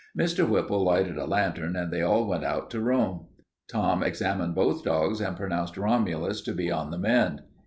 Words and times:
Mr. 0.17 0.49
Whipple 0.49 0.83
lighted 0.83 1.15
a 1.19 1.27
lantern 1.27 1.75
and 1.75 1.93
they 1.93 2.01
all 2.01 2.25
went 2.25 2.43
out 2.43 2.71
to 2.71 2.79
Rome. 2.79 3.27
Tom 3.69 4.01
examined 4.01 4.55
both 4.55 4.83
dogs 4.83 5.21
and 5.21 5.37
pronounced 5.37 5.77
Romulus 5.77 6.41
to 6.41 6.53
be 6.53 6.71
on 6.71 6.89
the 6.89 6.97
mend. 6.97 7.43